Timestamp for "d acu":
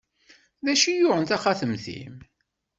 0.65-0.87